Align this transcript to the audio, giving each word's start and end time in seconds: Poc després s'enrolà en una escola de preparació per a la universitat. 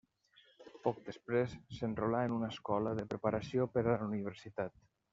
Poc 0.87 1.01
després 1.09 1.53
s'enrolà 1.81 2.23
en 2.31 2.35
una 2.39 2.51
escola 2.57 2.97
de 3.03 3.09
preparació 3.15 3.71
per 3.77 3.85
a 3.87 3.93
la 3.93 4.03
universitat. 4.13 4.79